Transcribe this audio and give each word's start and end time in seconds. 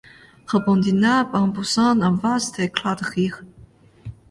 répondit 0.47 0.93
Nab 0.93 1.35
en 1.35 1.51
poussant 1.51 2.01
un 2.01 2.15
vaste 2.15 2.57
éclat 2.57 2.95
de 2.95 3.05
rire. 3.05 3.43